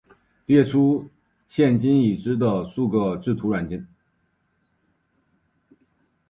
[0.47, 1.07] 列出
[1.47, 3.83] 现今已知的数个制图软体